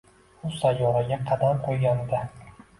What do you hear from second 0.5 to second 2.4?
sayyoraga qadam qo‘yganida